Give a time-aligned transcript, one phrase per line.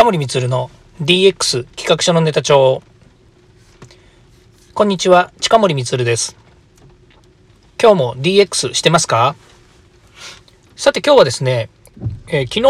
[0.00, 0.70] 近森光の
[1.02, 2.82] DX 企画書のネタ帳。
[4.72, 6.38] こんにちは近森光です。
[7.78, 9.36] 今日も DX してますか？
[10.74, 11.68] さて今日はですね、
[12.28, 12.66] えー、昨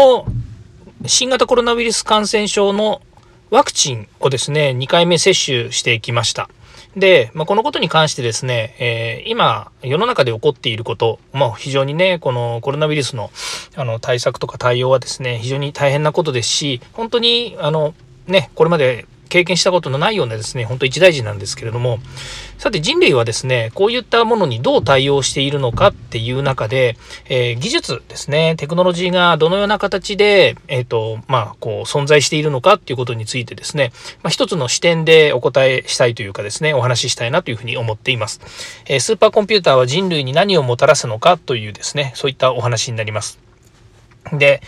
[1.05, 3.01] 日新型コロナウイルス感染症の
[3.49, 6.49] ワクチンをですね2回目接種していきました。
[6.95, 13.31] で、まあ、このことに関してですね、えー、今、世の中で起こっていること、まあ、非常にね、このコロナウイルスの
[13.75, 17.93] あの対策とか対応はですね、非常に大変なことですし、本当に、あの、
[18.27, 21.99] ね、これまで経験したことのないようなですね、本当一大事なんですけれども、
[22.57, 26.97] さて人類はですね、こういったものにどう対応しているのかっていう中で、
[27.29, 38.41] えー、技術ですね、テクノロジーがどのような形で、えっ、ー、と、まあ、こう、存在しているのかっていうことについてですね、まあ、一つの視点でお答えしたいというかですね、お話ししたいなというふうに思っています。
[38.85, 43.39] えー、スーパーコンピューターは人類に何をもたらすのかというですね、そういったお話になります。
[44.33, 44.61] で、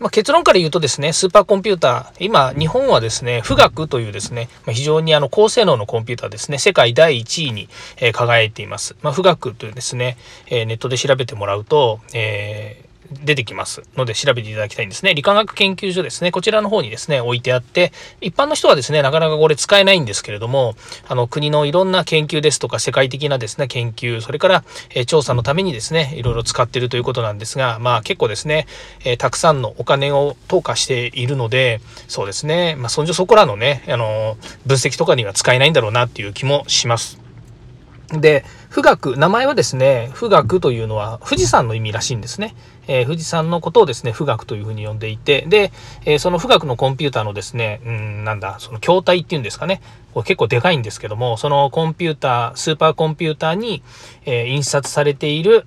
[0.00, 8.96] まあ、結論から言うとですね、スーパーコンピューター、今、日本はですね、富岳というですね、まあ、非常にあの高性能のコンピューターですね、世界第1位に、えー、輝いています。
[9.02, 15.14] まあ、富岳というですね、えー、ネットで調べてもらうと、えー出てきますので調べていただきたいんですね。
[15.14, 16.32] 理化学研究所ですね。
[16.32, 20.74] こちらの方にですね、置いてあって、一般の人はですね、なかなかこれ使えないんですけれども、
[21.06, 28.66] あの、国のいろんな研究ですとか、世界的なですね、研究、それから、え、調査のためにですね、いろいろ使ってるということなんですが、まあ結構ですね、
[29.04, 37.24] え、たくさんのお金を投下しているので、そうですね、まあそんじょそこらのね、あの、分析とかには使えないんだろうなっていう気もします。
[38.12, 38.44] で、
[38.74, 42.54] 富岳、名前はですね、富岳というのは富士山の意味らしいんですね。
[42.86, 45.72] えー、富士山のことをですね、富岳というふうに呼んでいて、で、
[46.04, 49.80] えー、その富岳のコンピューターのですね、うん、なんだ、その筐体っていうんですかね、
[50.12, 53.82] これ結構でかいんですけども、そのコンピューター、スーパーコンピューターに、
[54.24, 55.66] えー、印刷されている、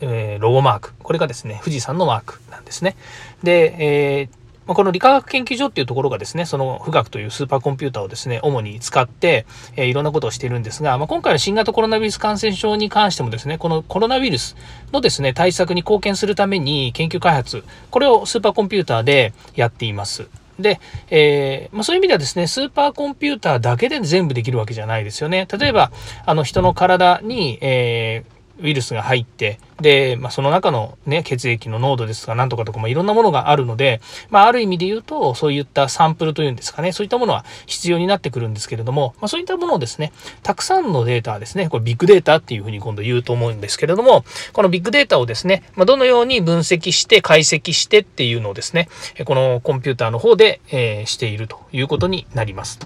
[0.00, 0.92] えロゴマーク。
[1.02, 2.96] これがですね、富士山のマークなんですね。
[3.42, 14.56] で、えーまこの理化学研究所っていうところがですね、その富岳というスーパーコンピューターをですね、主に使って、えー、いろんなことをしているんですが、まあ、今回の新型コロナウイルス感染症に関してもですね、このコロナウイルス
[14.92, 20.28] のですね、対策に貢献するために研究開発、これをスーパーコンピューターでやっています。
[20.58, 20.80] で、
[21.10, 25.46] えー、まあ、そういう意味ではですね、スーパーコンピューターだけで全部できるわけじゃないですよね。
[25.58, 25.90] 例えば、
[26.24, 34.00] あの人の体に、えーウイルスが入って、で、まあ、その中のね、血液の濃度ですとか、なんとかとか、まあ、いろんなものがあるので、
[34.30, 48.88] まあ、ある意味で言うと、そういったサンプルというんですかね、そういったものは必要になってくるんですけれども、まあ、そういったものをですね、たくさんのデータですね、これビッグデータっていうふうに今度言うと思うんですけれども、このビッグデータをですね、まあ、どのように分析して、解析してっていうのをですね、
[49.24, 52.78] このコンピューターの方で、えー、しているということになります。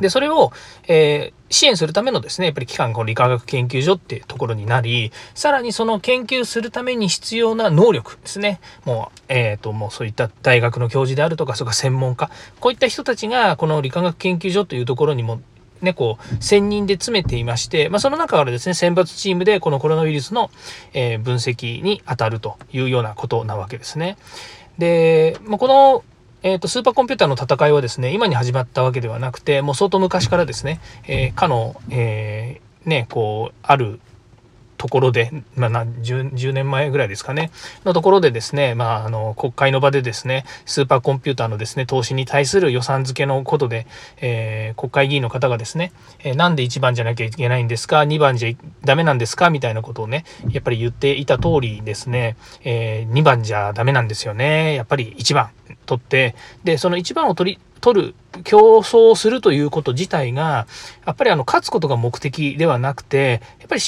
[0.00, 0.52] で、それを、
[0.88, 8.60] えー、支援するためのですね、やっぱり機関、この理化学研究所っていうところになり、さらにその研究するために必要な能力ですね。
[8.84, 15.40] もう、えっ、ー、と、もうそういった大学の教授であるとか、それから専門家、こういった人たちが、この理化学研究所というところにも
[15.82, 20.50] ね、こう、専任で詰めていまして、まあ、その中からですね、選抜チームでこのコロナウイルスの、
[20.94, 24.16] えー、分析に当たるというようなことなわけですね。
[24.78, 26.04] で、まあ、この
[26.42, 34.00] えっ、ー、と、スーパーコンピューターの戦いはですね、今に始まったわけではなくて、もう相当昔からですね、えー、かの、えー、ね、こう、ある
[34.82, 37.52] ところで、まあ、10, 10, 年前ぐらいですかね、
[37.84, 43.86] のところでですね、まあ、あの、国会の場でですね、スーパーコンピューターのですね、投資に対する予算付けのことで、
[44.20, 54.74] えー、国会議員の方がですね、えー、なんで1番じゃなきゃいけないんですか、2番じゃダメなんですか、みたいなことをね、やっぱり言っていた通りですね、えー、2番じゃダメなんですよね。
[54.74, 55.50] やっぱり1番
[55.86, 60.66] 取って、で、その1番を取り、取る、競争するということ自体が、
[61.04, 63.80] やっぱりあの、勝つことが目的ではなくて、やっぱり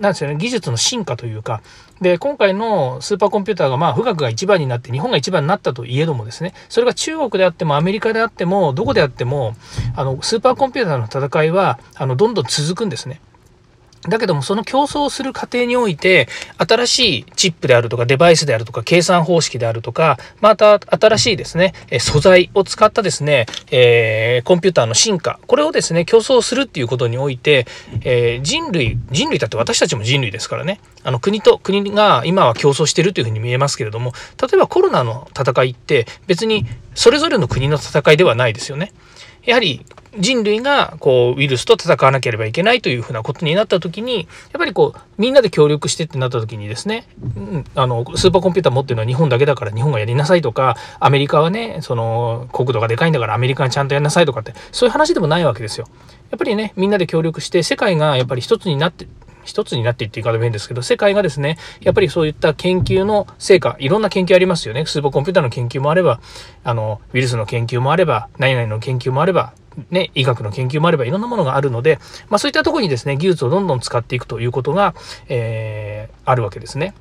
[0.00, 1.60] なんですよね、技術の進化というか、
[2.00, 9.54] で、今回のスーパーコンピューターが、まあ、富岳が一番になって、日本が一番になったといえどもですね、それが中国であっても、アメリカであっても、どこであっても、
[9.96, 13.20] あの、スーパーコンピューターの戦いは、あの、どんどん続くんですね。
[14.08, 16.28] だけどもその競争する過程において
[16.58, 27.66] 新しいチップであるとかデバイスであるとか計算方式であるとかまた新しいですね素材を使ったですね、えー、コンピューターの進化これをですね競争するっていうことにおいて、
[28.02, 38.92] えー、人類人類だって私たちも人類ですからねあの国と国が今は競争してるというふうに見えますけれども例えばコロナの戦いって別にそれぞれの国の戦いではないですよね。
[39.46, 39.84] やはり
[40.18, 44.26] 人類がこうウイルスと戦わなければいけないというふうなことになった時にやっ
[44.58, 47.06] ぱりこうみんなで協力してってなった時にですね、
[47.36, 55.86] うん、あのスーパーコンピューター持ってるのは日本だけだから日本がやりなさいとかアメリカはねその国土がでかいんだからアメリカがちゃんとやりなさいとかってそういう話でもないわけですよ。
[56.30, 59.06] やっぱりねみんなで協力して世界がやっぱり一つになって
[59.44, 64.84] 一つになっていっていい方も変ですけど、世界がですね、やっぱりそういった研究の成果、いろんな研究ありますよね。
[64.86, 66.20] スーパーコンピューターの研究もあれば、
[66.64, 69.52] あの、ウイルスの研究もあれば、何々の研究もあれば、
[69.90, 71.98] ね、医学の研究もあればいろんなものがあるので、
[72.28, 74.94] まあ、そういったとこにですね、技術をどんどん使っていくということが、
[75.28, 76.94] えー、あるわけですね。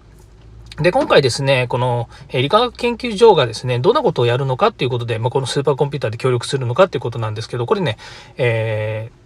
[0.81, 7.97] で、今回ですね、この、理化学研究所がですね、どんなことをやるのかっていうことで、まあ、このスーパーコンピューターで協力するのかっていうことなんですけど、これね、
[8.37, 9.22] えー、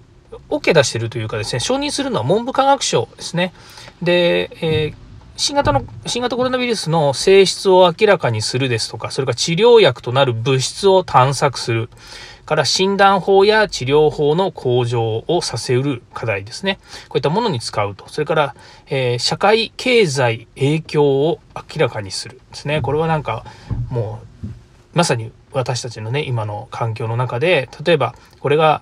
[0.49, 3.53] OK 出してるというかですね、承認するのは文部科学省ですね。
[4.01, 4.95] で、えー
[5.39, 11.89] 新型の、新型コロナウイルスの性質を明らかにするですとか、それから治療薬となる物質を探索する。
[12.47, 16.79] から診断法や治療法の向上をさせうる課題ですね。
[17.09, 18.07] こういったものに使うと。
[18.07, 18.55] それから、
[18.87, 22.81] えー、社会経済影響を明らかにするですね。
[22.81, 23.43] これはなんか
[23.89, 24.47] もう
[24.93, 28.81] まさに私たちのね今の環境の中で例えばこれが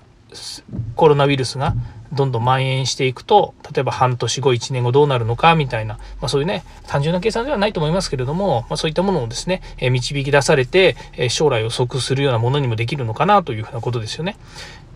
[0.95, 1.75] コロナウイルスが
[2.13, 14.37] どんどん蔓延していくと例えば半年後1年後どうなるのかみたいな、まあ、そういうね単純な計算ではないと思いますけれども、まあ、そういったものをですね、え導き出されて、え将来を測するようなものにもできるのかなというふうなことですよね。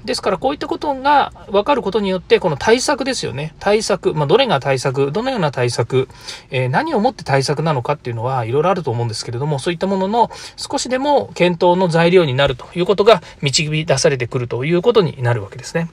[0.06, 6.07] ですからこういったことが分かることによってこの対策ですよね対策、まあ、どれが対策どのような対策、
[6.51, 15.90] えー、何をもって対策なのかっていうのはいろいろあると思うんですけれどもそういったものの少しでも検討の材料になるということが導き出されてくるということになるわけですね。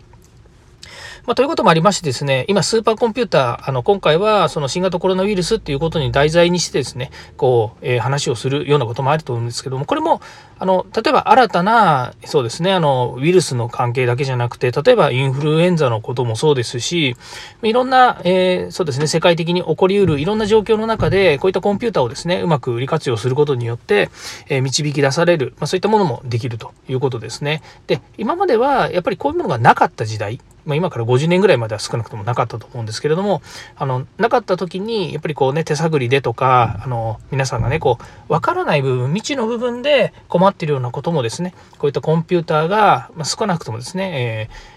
[1.26, 10.20] まあ、ということもありましてですね、今スーパーコンピューター、あの、今回はその新型コロナウイルスっていうことに題材にしてですね、こう、えー、話をするようなこともあると思うんですけども、これも、
[10.60, 17.16] あの、例えば新たな、そうですね、あの、ウイルスの関係だけじゃなくて、例えばインフルエンザのこともそうですし、
[17.60, 24.10] いろんな、えー、そうですね、世界的に起こりうるいろんな状況の中で、こういったコンピューターをですね、うまく利活用することによって、
[24.48, 27.62] えー、導き出される、まあ、そういったものもできるということですね。
[27.88, 33.40] で、今まではやっぱりこういうものがなかった時代、まあ、今から50年ぐらいまでは少なくともなかったと思うんですけれども
[33.76, 44.76] あのなかった時にやっぱりこうね手探りでとかあの皆さんがねこう分からない部分未知の部分で困っているようなこともですねこういったコンピューターが、まあ、少なくともですね、えー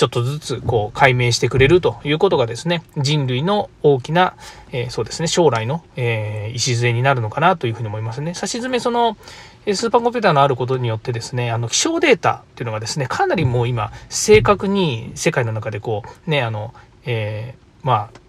[0.00, 4.34] ちょっとずつこう解明してくれるということがですね人類の大きな、
[4.72, 8.32] えー、そうですね将来の、えー、礎になるのかなというふうに思いますね。
[8.32, 9.18] 差し詰めその
[9.66, 16.74] スーパーコンピューターのあることによってですねあの気象データっていうのがですねかなりもう今正確に世界の中でこうねあの、
[17.04, 18.20] えー、まあ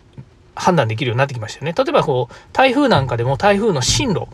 [0.56, 1.74] 判断できるようになってきましたよね。
[1.78, 4.28] 例えばこう台風なんかでも台風の進路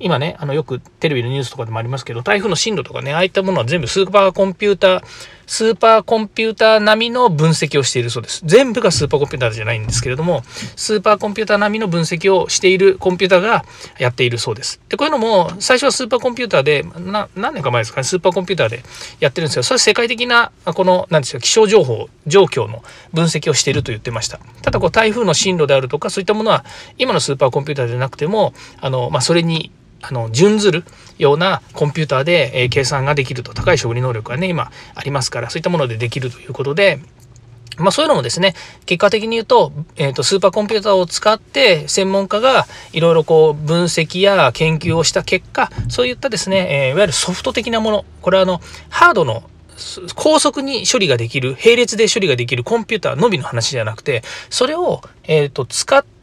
[0.00, 5.02] 今ね、あのよくテレビのニュースとかでもありますけど、台風の進路とかね、ああいったものは全部スーパーコンピューター、
[5.46, 8.42] スーパーコンピューター並みの分析をしているそうです。
[8.44, 10.42] 全部がスーパーコンピューターじゃないんですけれども、
[10.76, 13.64] スーパーコンピューター並みの分析をしているコンピューターが
[13.98, 14.80] やっているそうです。
[14.88, 18.82] で、こういうのも、最初はスーパーコンピューターで、な何年か前ですかね、スーパーコンピューターで
[19.20, 22.82] やってるんですけど、それは世界的な、この、何ですか、気象情報、状況の
[23.12, 24.38] 分析をしていると言ってました。
[24.62, 26.64] ただ、こう、台風の進路であるとか、そういったものは、
[26.98, 29.70] 今のスーパーコンピューターじゃなくても、あの、まあ、それに
[30.08, 30.84] あの準ずる
[31.18, 33.54] ようなコンピューターで、え計算ができると。
[33.54, 37.00] 高い処理能力がね今ありますからそういったものでできるということで。
[37.76, 38.54] まあそういうのもですね、
[38.86, 48.60] 結果的に言うと、えっ、ー、と、スーパーコンピューターを使って専門家がいろいろこう分析や研究をした結果、そういったですね、えー、いわゆるソフト的なもの、これはあの、
[48.90, 49.42] ハードの
[50.14, 56.13] 高速に処理ができる、並列で処理ができるコンピューターのみの話じゃなくて、それを、えっ、ー、と、使っって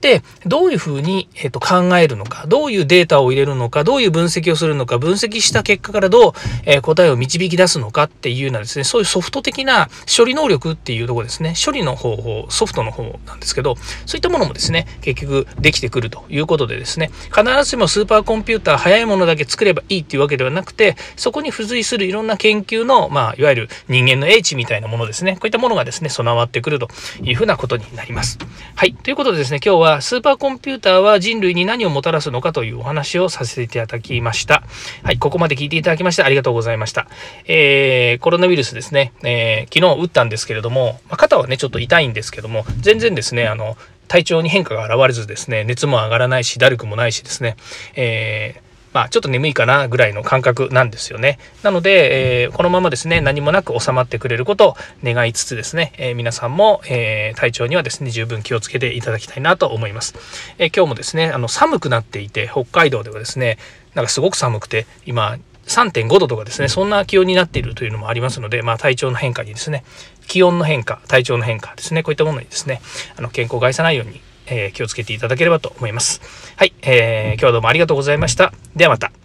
[0.45, 6.33] どういうふうに、えー、と考えるのか、どういうデータを入れるのか、どういう分析をするのか、分析した結果からどう、
[6.65, 26.89] えー、答えを導き出すのかっていうようなですね、そういうソフト的な処理能力っていうところですね、処理の方法、ソフトの方なんですけど、そういったものもですね、結局できてくるということでですね、必ずしもスーパーコンピューター早いものだけ作ればいいっていうわけではなくて、そこに付随するいろんな研究の、まあ、いわゆる人間の英知みたいなものですね、こういったものがですね、備わってくると
[27.23, 28.37] いうふうなことになります。
[28.75, 28.93] はい。
[28.93, 34.63] ということでですね、今日はスーパーコンピューピューターは人類に何をもたらすのかというお話をさせていただきました。
[35.03, 37.07] はい、ここまで聞いていただきましてありがとうございました。
[37.45, 43.75] えー、コロナウイルスですね、えー、昨日打ったんですけれども、まあ、肩はね、ちょっと痛いんですけども、全然ですね、あの、
[44.07, 47.57] 体調に変化が現れずですね、熱も上がらないし、だるくもないしですね、
[47.95, 51.39] えーまあ、ちょっと眠いかなぐらいの感覚なんですよね。
[51.63, 60.15] なので、えー、このままですね、何もなく収まってくれることを願いつつですね、えー、皆さんも、えー、体調にはですね、十分気をつけていただきたいなと思います。
[60.57, 63.57] え今日もですね、あの寒くなっていて、北海道ではですね、
[63.93, 69.83] なんかすごく寒くて、今、3.5度とかですね、そんな気温になっているというのもありますので、まあ、体調の変化にですね、
[70.27, 72.81] 気温の変化、体調の変化ですね、こういったものにですね、
[73.15, 74.21] あの健康を害さないように
[74.51, 76.21] えー、気をつけていただければと思います。
[76.57, 78.53] はい、えー、今日はどうもありがとうございました。
[78.75, 79.20] ではまた。